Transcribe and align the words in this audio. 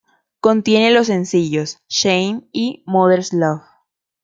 Contiene 0.39 0.89
los 0.89 1.05
sencillos 1.05 1.77
"Shame" 1.87 2.47
y 2.51 2.81
"Mother's 2.87 3.33
Love". 3.33 3.61